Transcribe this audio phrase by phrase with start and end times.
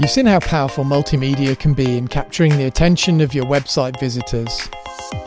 [0.00, 4.70] You've seen how powerful multimedia can be in capturing the attention of your website visitors.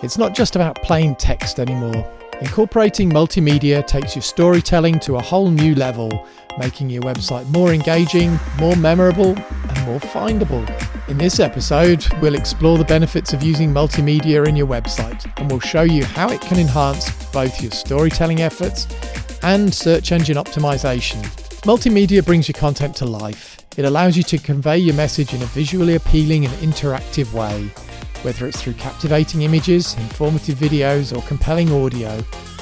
[0.01, 2.11] It's not just about plain text anymore.
[2.41, 8.39] Incorporating multimedia takes your storytelling to a whole new level, making your website more engaging,
[8.57, 10.67] more memorable, and more findable.
[11.07, 15.59] In this episode, we'll explore the benefits of using multimedia in your website, and we'll
[15.59, 18.87] show you how it can enhance both your storytelling efforts
[19.43, 21.21] and search engine optimization.
[21.61, 23.52] Multimedia brings your content to life.
[23.75, 27.69] It allows you to convey your message in a visually appealing and interactive way.
[28.21, 32.17] Whether it's through captivating images, informative videos, or compelling audio,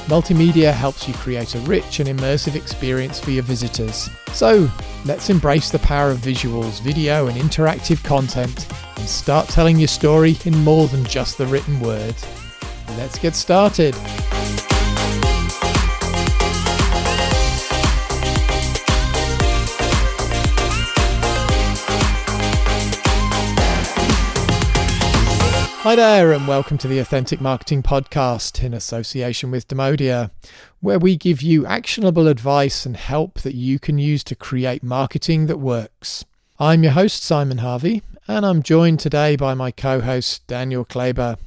[0.07, 4.09] multimedia helps you create a rich and immersive experience for your visitors.
[4.31, 4.71] So,
[5.05, 10.37] let's embrace the power of visuals, video, and interactive content and start telling your story
[10.45, 12.15] in more than just the written word.
[12.97, 13.95] Let's get started.
[25.83, 30.29] Hi there, and welcome to the Authentic Marketing Podcast in association with Demodia,
[30.79, 35.47] where we give you actionable advice and help that you can use to create marketing
[35.47, 36.23] that works.
[36.59, 41.37] I'm your host, Simon Harvey, and I'm joined today by my co host, Daniel Kleber.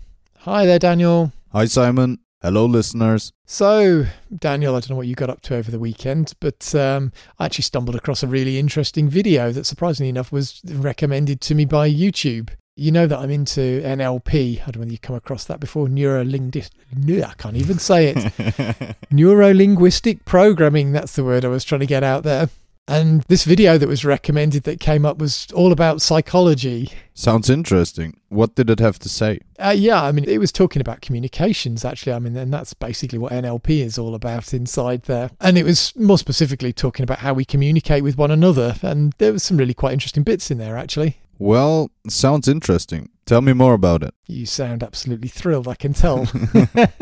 [0.41, 1.33] Hi there, Daniel.
[1.53, 2.19] Hi, Simon.
[2.43, 3.33] Hello, listeners.
[3.47, 7.13] So, Daniel, I don't know what you got up to over the weekend, but um,
[7.39, 11.67] I actually stumbled across a really interesting video that, surprisingly enough, was recommended to me
[11.67, 12.49] by YouTube.
[12.77, 14.61] You know that I'm into NLP.
[14.61, 15.87] I don't know whether you come across that before.
[15.87, 16.71] Neurolinguistic.
[16.97, 18.97] No, I can't even say it.
[19.13, 20.91] Neuro linguistic programming.
[20.91, 22.49] That's the word I was trying to get out there.
[22.89, 26.91] And this video that was recommended that came up was all about psychology.
[27.15, 28.21] Sounds interesting.
[28.29, 29.39] What did it have to say?
[29.59, 32.13] Uh, yeah, I mean, it was talking about communications, actually.
[32.13, 35.31] I mean, and that's basically what NLP is all about inside there.
[35.41, 38.75] And it was more specifically talking about how we communicate with one another.
[38.83, 41.19] And there was some really quite interesting bits in there, actually.
[41.39, 43.11] Well, sounds interesting.
[43.27, 44.15] Tell me more about it.
[44.27, 46.25] You sound absolutely thrilled, I can tell.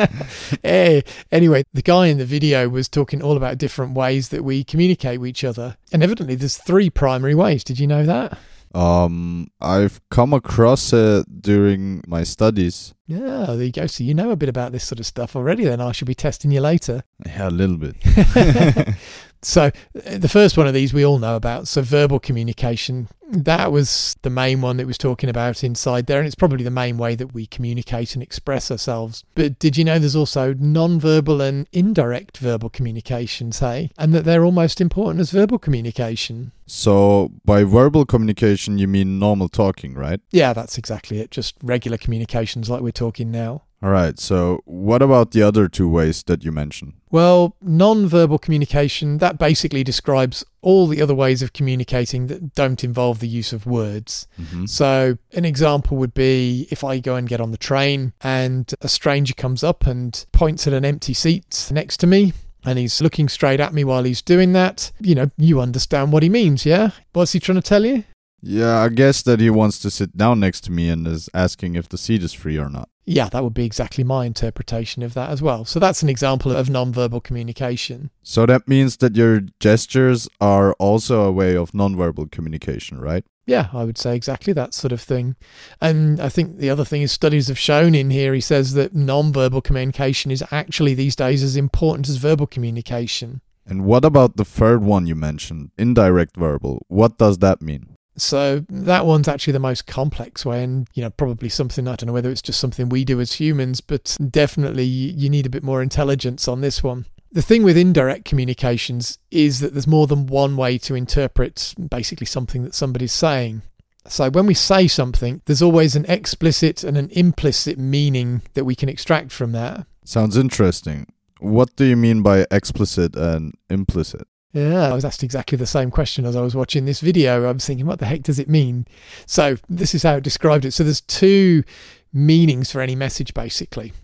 [0.63, 1.03] hey,
[1.33, 5.21] anyway, the guy in the video was talking all about different ways that we communicate
[5.21, 5.77] with each other.
[5.93, 7.65] And evidently, there's three primary ways.
[7.65, 8.39] Did you know that?
[8.75, 12.95] Um, I've come across it during my studies.
[13.07, 13.87] Yeah, there you go.
[13.87, 15.65] So you know a bit about this sort of stuff already.
[15.65, 17.03] Then I should be testing you later.
[17.27, 17.97] Yeah, a little bit.
[19.43, 19.65] so
[20.07, 21.69] uh, the first one of these we all know about.
[21.69, 23.09] So verbal communication.
[23.29, 26.71] That was the main one that was talking about inside there, and it's probably the
[26.71, 29.25] main way that we communicate and express ourselves.
[29.35, 34.45] But did you know there's also non-verbal and indirect verbal communications, hey, and that they're
[34.45, 36.53] almost important as verbal communication.
[36.67, 40.21] So, by verbal communication, you mean normal talking, right?
[40.31, 41.31] Yeah, that's exactly it.
[41.31, 43.63] Just regular communications like we're talking now.
[43.83, 44.17] All right.
[44.19, 46.95] So, what about the other two ways that you mentioned?
[47.11, 52.85] Well, non verbal communication, that basically describes all the other ways of communicating that don't
[52.85, 54.29] involve the use of words.
[54.41, 54.67] Mm-hmm.
[54.67, 58.89] So, an example would be if I go and get on the train and a
[58.89, 63.29] stranger comes up and points at an empty seat next to me and he's looking
[63.29, 64.93] straight at me while he's doing that.
[65.01, 66.91] You know, you understand what he means, yeah?
[67.13, 68.05] What's he trying to tell you?
[68.43, 71.77] Yeah, I guess that he wants to sit down next to me and is asking
[71.77, 72.89] if the seat is free or not.
[73.05, 75.65] Yeah, that would be exactly my interpretation of that as well.
[75.65, 78.11] So that's an example of nonverbal communication.
[78.23, 83.25] So that means that your gestures are also a way of nonverbal communication, right?
[83.47, 85.35] Yeah, I would say exactly that sort of thing.
[85.81, 88.95] And I think the other thing is studies have shown in here, he says that
[88.95, 93.41] nonverbal communication is actually these days as important as verbal communication.
[93.67, 96.85] And what about the third one you mentioned, indirect verbal?
[96.89, 97.92] What does that mean?
[98.17, 102.09] So that one's actually the most complex way, and you know probably something I don't
[102.09, 105.63] know whether it's just something we do as humans, but definitely you need a bit
[105.63, 107.07] more intelligence on this one.
[107.31, 112.27] The thing with indirect communications is that there's more than one way to interpret basically
[112.27, 113.63] something that somebody's saying.
[114.07, 118.75] So when we say something, there's always an explicit and an implicit meaning that we
[118.75, 119.87] can extract from that.
[120.05, 121.07] Sounds interesting.
[121.39, 124.27] What do you mean by explicit and implicit?
[124.53, 127.49] Yeah, I was asked exactly the same question as I was watching this video.
[127.49, 128.87] I was thinking, what the heck does it mean?
[129.25, 130.73] So, this is how it described it.
[130.73, 131.65] So, there's two
[132.13, 133.95] meanings for any message, basically.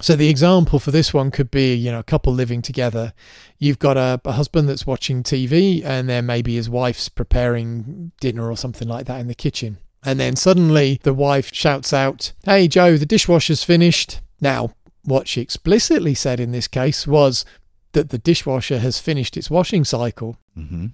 [0.00, 3.12] So, the example for this one could be, you know, a couple living together.
[3.58, 8.48] You've got a, a husband that's watching TV, and then maybe his wife's preparing dinner
[8.48, 9.78] or something like that in the kitchen.
[10.04, 14.20] And then suddenly the wife shouts out, Hey, Joe, the dishwasher's finished.
[14.40, 14.74] Now,
[15.04, 17.44] what she explicitly said in this case was,
[17.92, 20.36] that the dishwasher has finished its washing cycle.
[20.56, 20.86] Mm-hmm.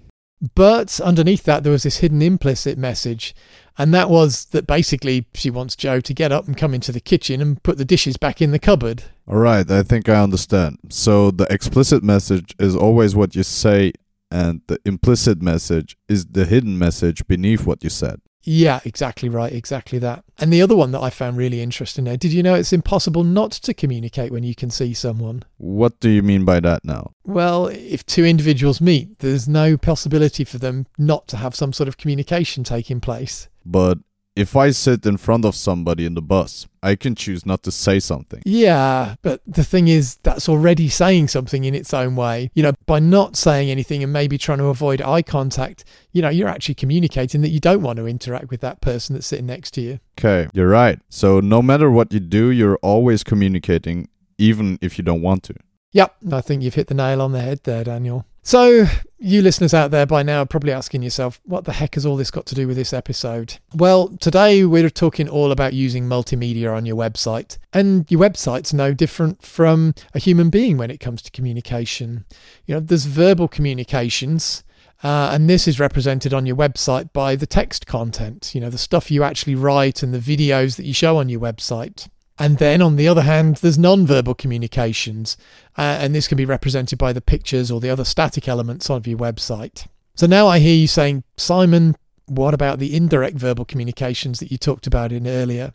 [0.55, 3.35] But underneath that, there was this hidden implicit message,
[3.77, 7.01] and that was that basically she wants Joe to get up and come into the
[7.01, 9.03] kitchen and put the dishes back in the cupboard.
[9.27, 10.79] All right, I think I understand.
[10.91, 13.93] So the explicit message is always what you say
[14.31, 18.21] and the implicit message is the hidden message beneath what you said.
[18.51, 19.53] Yeah, exactly right.
[19.53, 20.25] Exactly that.
[20.39, 23.23] And the other one that I found really interesting there did you know it's impossible
[23.23, 25.43] not to communicate when you can see someone?
[25.59, 27.13] What do you mean by that now?
[27.25, 31.89] Well, if two individuals meet, there's no possibility for them not to have some sort
[31.89, 33.49] of communication taking place.
[33.67, 33.99] But
[34.39, 37.73] if I sit in front of somebody in the bus, I can choose not to
[37.73, 38.41] say something.
[38.47, 42.51] Yeah, but the thing is, that's already saying something in its own way.
[42.55, 46.29] You know, by not saying anything and maybe trying to avoid eye contact, you know,
[46.29, 49.73] you're actually communicating that you don't want to interact with that person that's sitting next
[49.73, 49.99] to you.
[50.19, 51.01] Okay, you're right.
[51.09, 54.09] So no matter what you do, you're always communicating,
[54.39, 55.55] even if you don't want to.
[55.93, 58.25] Yep, I think you've hit the nail on the head there, Daniel.
[58.49, 58.87] So,
[59.19, 62.17] you listeners out there by now are probably asking yourself, what the heck has all
[62.17, 63.59] this got to do with this episode?
[63.75, 67.59] Well, today we're talking all about using multimedia on your website.
[67.75, 72.25] And your website's no different from a human being when it comes to communication.
[72.65, 74.65] You know, there's verbal communications.
[75.05, 78.79] Uh, and this is represented on your website by the text content, you know, the
[78.79, 82.09] stuff you actually write and the videos that you show on your website.
[82.39, 85.37] And then, on the other hand, there's non-verbal communications,
[85.77, 89.07] uh, and this can be represented by the pictures or the other static elements of
[89.07, 89.87] your website.
[90.15, 91.97] So now I hear you saying, Simon,
[92.27, 95.73] what about the indirect verbal communications that you talked about in earlier?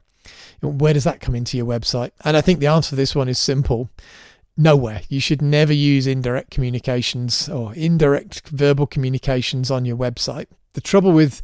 [0.62, 2.12] Where does that come into your website?
[2.24, 3.90] And I think the answer to this one is simple.
[4.56, 5.02] Nowhere.
[5.10, 10.46] You should never use indirect communications or indirect verbal communications on your website.
[10.74, 11.42] The trouble with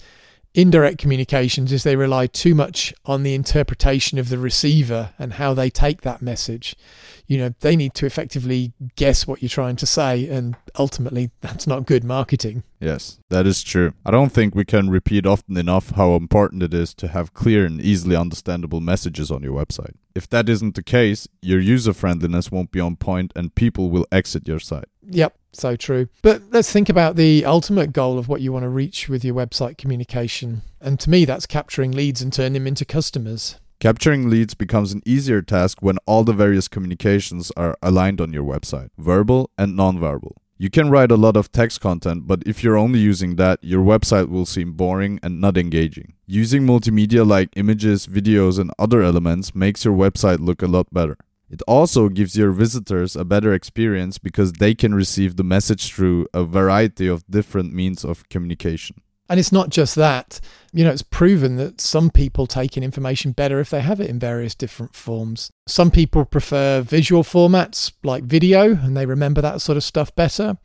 [0.53, 5.53] indirect communications is they rely too much on the interpretation of the receiver and how
[5.53, 6.75] they take that message.
[7.27, 11.67] You know, they need to effectively guess what you're trying to say, and ultimately, that's
[11.67, 12.63] not good marketing.
[12.79, 13.93] Yes, that is true.
[14.05, 17.65] I don't think we can repeat often enough how important it is to have clear
[17.65, 19.95] and easily understandable messages on your website.
[20.15, 24.07] If that isn't the case, your user friendliness won't be on point and people will
[24.11, 24.87] exit your site.
[25.03, 26.07] Yep, so true.
[26.21, 29.35] But let's think about the ultimate goal of what you want to reach with your
[29.35, 30.61] website communication.
[30.81, 33.57] And to me, that's capturing leads and turning them into customers.
[33.79, 38.43] Capturing leads becomes an easier task when all the various communications are aligned on your
[38.43, 40.35] website, verbal and non-verbal.
[40.57, 43.81] You can write a lot of text content, but if you're only using that, your
[43.81, 46.15] website will seem boring and not engaging.
[46.27, 51.15] Using multimedia like images, videos, and other elements makes your website look a lot better.
[51.49, 56.27] It also gives your visitors a better experience because they can receive the message through
[56.33, 58.97] a variety of different means of communication.
[59.29, 60.39] And it's not just that.
[60.73, 64.09] You know, it's proven that some people take in information better if they have it
[64.09, 65.51] in various different forms.
[65.67, 70.57] Some people prefer visual formats like video and they remember that sort of stuff better.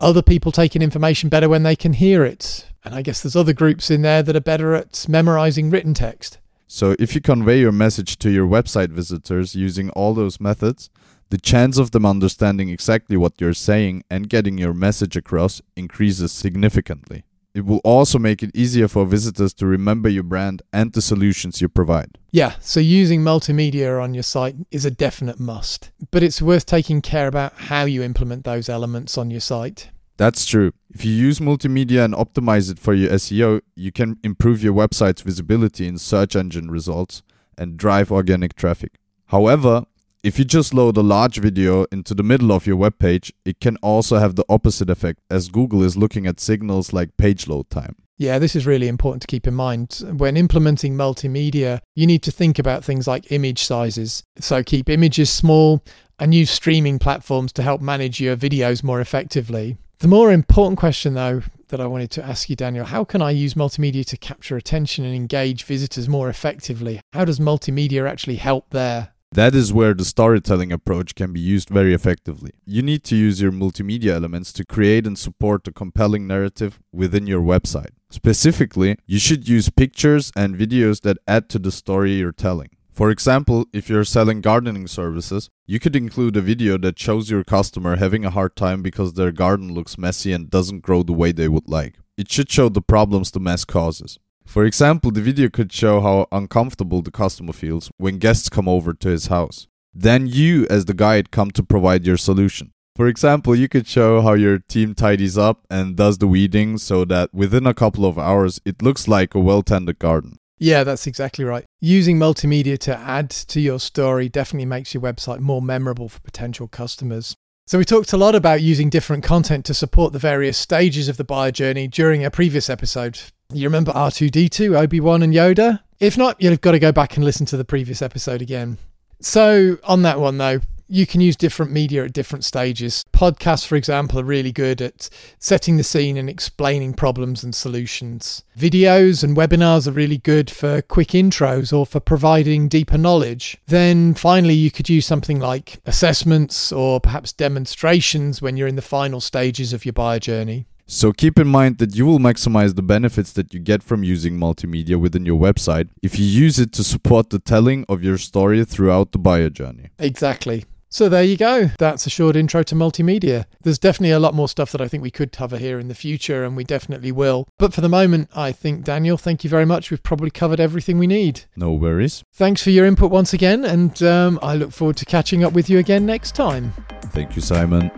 [0.00, 2.66] Other people take in information better when they can hear it.
[2.84, 6.38] And I guess there's other groups in there that are better at memorizing written text.
[6.68, 10.90] So, if you convey your message to your website visitors using all those methods,
[11.30, 16.32] the chance of them understanding exactly what you're saying and getting your message across increases
[16.32, 17.24] significantly.
[17.54, 21.62] It will also make it easier for visitors to remember your brand and the solutions
[21.62, 22.18] you provide.
[22.30, 27.00] Yeah, so using multimedia on your site is a definite must, but it's worth taking
[27.00, 29.88] care about how you implement those elements on your site.
[30.16, 30.72] That's true.
[30.90, 35.22] If you use multimedia and optimize it for your SEO, you can improve your website's
[35.22, 37.22] visibility in search engine results
[37.58, 38.92] and drive organic traffic.
[39.26, 39.84] However,
[40.22, 43.60] if you just load a large video into the middle of your web page, it
[43.60, 47.68] can also have the opposite effect as Google is looking at signals like page load
[47.70, 47.96] time.
[48.18, 50.02] Yeah, this is really important to keep in mind.
[50.16, 54.24] When implementing multimedia, you need to think about things like image sizes.
[54.40, 55.84] So keep images small
[56.18, 59.76] and use streaming platforms to help manage your videos more effectively.
[59.98, 63.30] The more important question, though, that I wanted to ask you, Daniel, how can I
[63.30, 67.00] use multimedia to capture attention and engage visitors more effectively?
[67.14, 69.14] How does multimedia actually help there?
[69.32, 72.52] That is where the storytelling approach can be used very effectively.
[72.66, 77.26] You need to use your multimedia elements to create and support the compelling narrative within
[77.26, 77.92] your website.
[78.10, 82.68] Specifically, you should use pictures and videos that add to the story you're telling.
[82.96, 87.44] For example, if you're selling gardening services, you could include a video that shows your
[87.44, 91.30] customer having a hard time because their garden looks messy and doesn't grow the way
[91.30, 91.96] they would like.
[92.16, 94.18] It should show the problems the mess causes.
[94.46, 98.94] For example, the video could show how uncomfortable the customer feels when guests come over
[98.94, 99.66] to his house.
[99.92, 102.72] Then you, as the guide, come to provide your solution.
[102.94, 107.04] For example, you could show how your team tidies up and does the weeding so
[107.04, 110.38] that within a couple of hours it looks like a well tended garden.
[110.58, 111.64] Yeah, that's exactly right.
[111.80, 116.66] Using multimedia to add to your story definitely makes your website more memorable for potential
[116.66, 117.36] customers.
[117.66, 121.16] So, we talked a lot about using different content to support the various stages of
[121.16, 123.18] the buyer journey during a previous episode.
[123.52, 125.80] You remember R2D2, Obi Wan, and Yoda?
[125.98, 128.78] If not, you'll have got to go back and listen to the previous episode again.
[129.20, 133.04] So, on that one though, you can use different media at different stages.
[133.12, 138.44] Podcasts, for example, are really good at setting the scene and explaining problems and solutions.
[138.58, 143.56] Videos and webinars are really good for quick intros or for providing deeper knowledge.
[143.66, 148.82] Then finally, you could use something like assessments or perhaps demonstrations when you're in the
[148.82, 150.66] final stages of your buyer journey.
[150.88, 154.38] So keep in mind that you will maximize the benefits that you get from using
[154.38, 158.64] multimedia within your website if you use it to support the telling of your story
[158.64, 159.90] throughout the buyer journey.
[159.98, 160.64] Exactly.
[160.88, 161.70] So there you go.
[161.78, 163.44] That's a short intro to multimedia.
[163.62, 165.94] There's definitely a lot more stuff that I think we could cover here in the
[165.94, 167.48] future, and we definitely will.
[167.58, 169.90] But for the moment, I think, Daniel, thank you very much.
[169.90, 171.42] We've probably covered everything we need.
[171.56, 172.22] No worries.
[172.32, 175.68] Thanks for your input once again, and um, I look forward to catching up with
[175.68, 176.72] you again next time.
[177.06, 177.90] Thank you, Simon.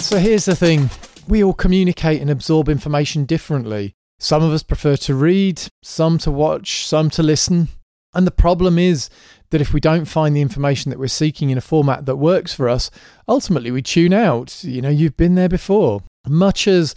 [0.00, 0.90] So here's the thing
[1.28, 3.94] we all communicate and absorb information differently.
[4.18, 7.68] Some of us prefer to read, some to watch, some to listen.
[8.14, 9.10] And the problem is
[9.50, 12.54] that if we don't find the information that we're seeking in a format that works
[12.54, 12.90] for us,
[13.28, 14.62] ultimately we tune out.
[14.62, 16.02] You know, you've been there before.
[16.26, 16.94] Much as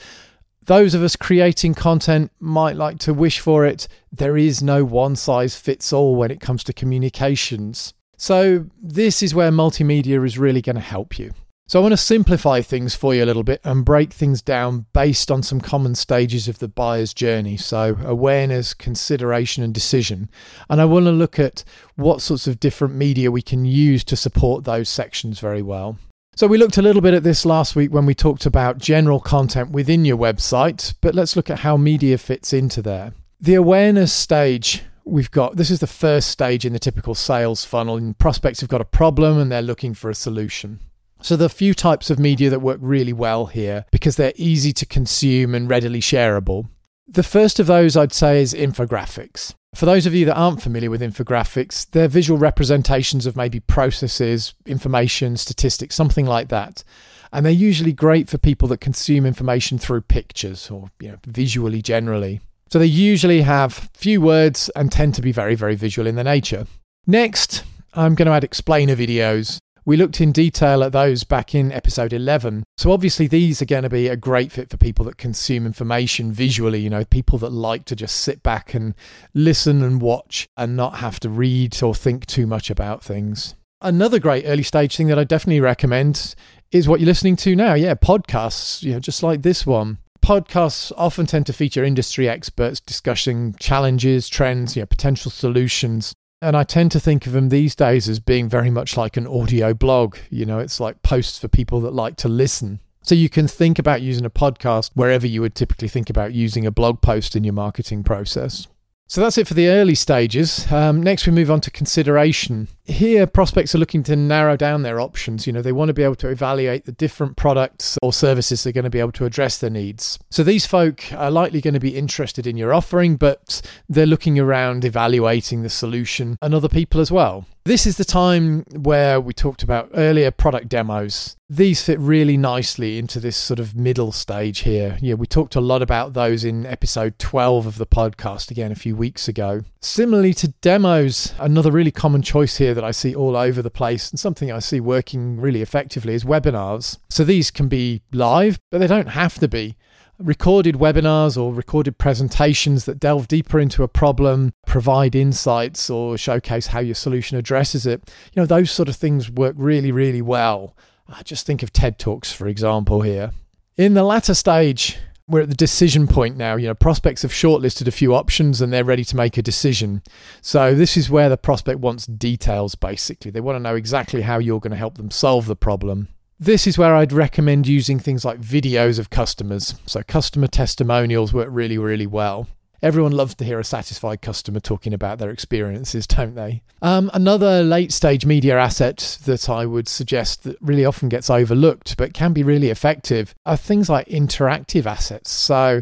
[0.65, 5.15] those of us creating content might like to wish for it, there is no one
[5.15, 7.93] size fits all when it comes to communications.
[8.17, 11.33] So, this is where multimedia is really going to help you.
[11.69, 14.85] So I want to simplify things for you a little bit and break things down
[14.93, 17.57] based on some common stages of the buyer's journey.
[17.57, 20.29] So awareness, consideration, and decision.
[20.69, 24.15] And I want to look at what sorts of different media we can use to
[24.15, 25.97] support those sections very well.
[26.37, 29.19] So we looked a little bit at this last week when we talked about general
[29.19, 33.11] content within your website, but let's look at how media fits into there.
[33.41, 37.95] The awareness stage we've got this is the first stage in the typical sales funnel
[37.95, 40.81] and prospects have got a problem and they're looking for a solution
[41.21, 44.33] so, there are a few types of media that work really well here because they're
[44.35, 46.67] easy to consume and readily shareable.
[47.07, 49.53] The first of those I'd say is infographics.
[49.73, 54.53] For those of you that aren't familiar with infographics, they're visual representations of maybe processes,
[54.65, 56.83] information, statistics, something like that.
[57.31, 61.81] And they're usually great for people that consume information through pictures or you know, visually
[61.81, 62.41] generally.
[62.69, 66.25] So they usually have few words and tend to be very, very visual in their
[66.25, 66.67] nature.
[67.05, 69.59] Next, I'm going to add explainer videos.
[69.87, 72.65] We looked in detail at those back in episode 11.
[72.77, 76.33] So, obviously, these are going to be a great fit for people that consume information
[76.33, 78.95] visually, you know, people that like to just sit back and
[79.33, 83.55] listen and watch and not have to read or think too much about things.
[83.81, 86.35] Another great early stage thing that I definitely recommend
[86.69, 87.73] is what you're listening to now.
[87.73, 92.81] Yeah, podcasts, you know, just like this one podcasts often tend to feature industry experts
[92.81, 96.13] discussing challenges, trends, you know, potential solutions.
[96.39, 99.25] And I tend to think of them these days as being very much like an
[99.25, 100.17] audio blog.
[100.29, 102.79] You know, it's like posts for people that like to listen.
[103.01, 106.65] So you can think about using a podcast wherever you would typically think about using
[106.65, 108.67] a blog post in your marketing process.
[109.09, 110.69] So that's it for the early stages.
[110.69, 112.67] Um, next, we move on to consideration.
[112.83, 115.47] Here, prospects are looking to narrow down their options.
[115.47, 118.73] You know, they want to be able to evaluate the different products or services they're
[118.73, 120.19] going to be able to address their needs.
[120.29, 124.37] So these folk are likely going to be interested in your offering, but they're looking
[124.37, 127.45] around evaluating the solution and other people as well.
[127.67, 131.35] This is the time where we talked about earlier product demos.
[131.49, 134.97] These fit really nicely into this sort of middle stage here.
[135.01, 138.75] Yeah, we talked a lot about those in episode 12 of the podcast again a
[138.75, 139.65] few weeks ago.
[139.81, 144.11] Similarly to demos, another really common choice here that I see all over the place
[144.11, 146.99] and something I see working really effectively is webinars.
[147.09, 149.75] So these can be live, but they don't have to be
[150.19, 156.67] recorded webinars or recorded presentations that delve deeper into a problem, provide insights, or showcase
[156.67, 158.11] how your solution addresses it.
[158.33, 160.75] You know, those sort of things work really, really well.
[161.23, 163.31] Just think of TED Talks, for example, here.
[163.77, 164.97] In the latter stage,
[165.27, 166.55] we're at the decision point now.
[166.55, 170.01] You know, prospects have shortlisted a few options and they're ready to make a decision.
[170.41, 173.31] So, this is where the prospect wants details basically.
[173.31, 176.09] They want to know exactly how you're going to help them solve the problem.
[176.39, 179.73] This is where I'd recommend using things like videos of customers.
[179.87, 182.47] So, customer testimonials work really, really well.
[182.79, 186.61] Everyone loves to hear a satisfied customer talking about their experiences, don't they?
[186.83, 191.97] Um, another late stage media asset that I would suggest that really often gets overlooked
[191.97, 195.31] but can be really effective are things like interactive assets.
[195.31, 195.81] So,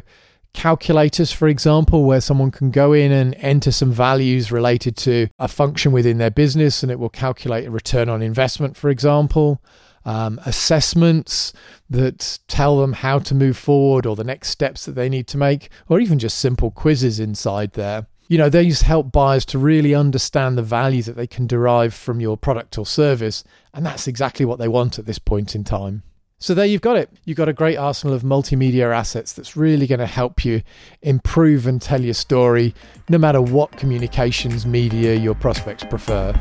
[0.54, 5.50] calculators, for example, where someone can go in and enter some values related to a
[5.50, 9.62] function within their business and it will calculate a return on investment, for example
[10.06, 11.52] um, assessments
[11.90, 15.38] that tell them how to move forward or the next steps that they need to
[15.38, 18.08] make, or even just simple quizzes inside there.
[18.28, 22.20] You know, these help buyers to really understand the value that they can derive from
[22.20, 23.44] your product or service,
[23.74, 26.02] and that's exactly what they want at this point in time.
[26.38, 27.10] So there you've got it.
[27.24, 30.64] You've got a great arsenal of multimedia assets that's really going to help you
[31.02, 32.74] improve and tell your story,
[33.10, 36.34] no matter what communications media your prospects prefer.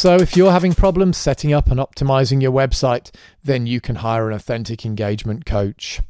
[0.00, 3.10] So, if you're having problems setting up and optimizing your website,
[3.44, 6.00] then you can hire an authentic engagement coach.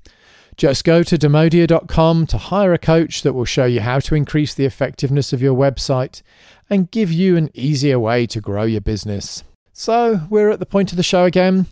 [0.57, 4.55] Just go to demodia.com to hire a coach that will show you how to increase
[4.55, 6.23] the effectiveness of your website
[6.71, 9.43] and give you an easier way to grow your business.
[9.73, 11.67] So, we're at the point of the show again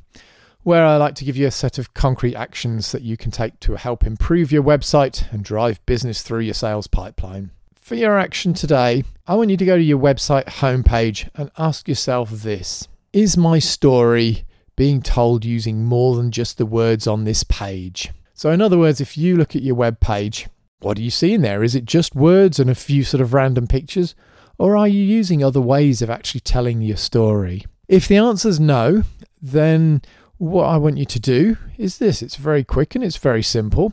[0.65, 3.61] where I like to give you a set of concrete actions that you can take
[3.61, 7.53] to help improve your website and drive business through your sales pipeline.
[7.89, 11.89] For your action today, I want you to go to your website homepage and ask
[11.89, 14.45] yourself this Is my story
[14.77, 18.13] being told using more than just the words on this page?
[18.35, 20.49] So, in other words, if you look at your web page,
[20.81, 21.63] what do you see in there?
[21.63, 24.15] Is it just words and a few sort of random pictures?
[24.59, 27.65] Or are you using other ways of actually telling your story?
[27.89, 29.05] If the answer is no,
[29.41, 30.03] then
[30.39, 33.93] what I want you to do is this it's very quick and it's very simple.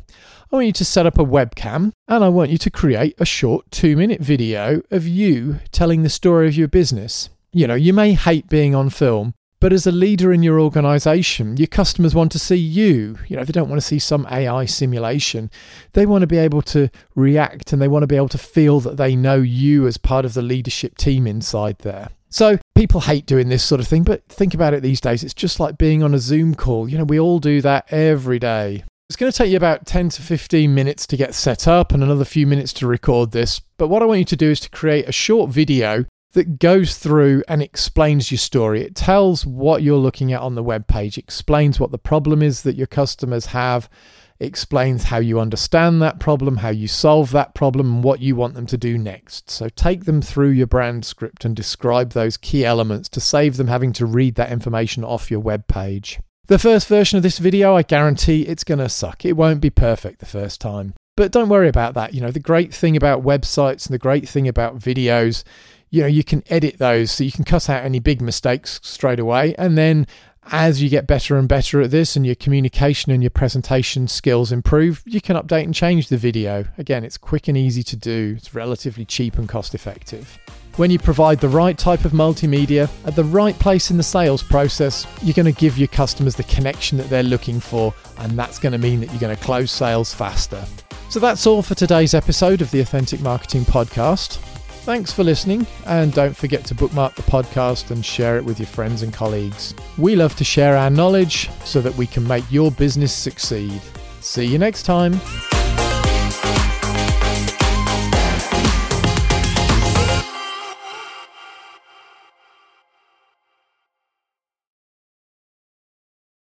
[0.51, 3.25] I want you to set up a webcam and I want you to create a
[3.25, 7.29] short two minute video of you telling the story of your business.
[7.51, 11.57] You know, you may hate being on film, but as a leader in your organization,
[11.57, 13.17] your customers want to see you.
[13.27, 15.49] You know, they don't want to see some AI simulation.
[15.93, 18.79] They want to be able to react and they want to be able to feel
[18.81, 22.09] that they know you as part of the leadership team inside there.
[22.29, 25.23] So people hate doing this sort of thing, but think about it these days.
[25.23, 26.87] It's just like being on a Zoom call.
[26.87, 28.83] You know, we all do that every day.
[29.09, 32.03] It's going to take you about 10 to 15 minutes to get set up and
[32.03, 33.61] another few minutes to record this.
[33.77, 36.97] But what I want you to do is to create a short video that goes
[36.97, 38.81] through and explains your story.
[38.81, 42.63] It tells what you're looking at on the web page, explains what the problem is
[42.63, 43.89] that your customers have,
[44.39, 48.53] explains how you understand that problem, how you solve that problem, and what you want
[48.53, 49.49] them to do next.
[49.49, 53.67] So take them through your brand script and describe those key elements to save them
[53.67, 56.19] having to read that information off your web page.
[56.47, 59.25] The first version of this video, I guarantee it's going to suck.
[59.25, 60.93] It won't be perfect the first time.
[61.17, 62.13] But don't worry about that.
[62.13, 65.43] You know, the great thing about websites and the great thing about videos,
[65.89, 69.19] you know, you can edit those so you can cut out any big mistakes straight
[69.19, 69.55] away.
[69.57, 70.07] And then
[70.51, 74.51] as you get better and better at this and your communication and your presentation skills
[74.51, 76.65] improve, you can update and change the video.
[76.77, 80.37] Again, it's quick and easy to do, it's relatively cheap and cost effective.
[80.77, 84.43] When you provide the right type of multimedia at the right place in the sales
[84.43, 88.59] process, you're going to give your customers the connection that they're looking for, and that's
[88.59, 90.63] going to mean that you're going to close sales faster.
[91.09, 94.54] So that's all for today's episode of the Authentic Marketing Podcast.
[94.85, 98.67] Thanks for listening, and don't forget to bookmark the podcast and share it with your
[98.67, 99.73] friends and colleagues.
[99.97, 103.81] We love to share our knowledge so that we can make your business succeed.
[104.21, 105.19] See you next time.